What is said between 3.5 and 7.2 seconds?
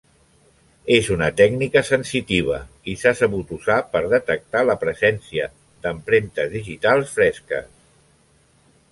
usar per detectar la presència empremtes digitals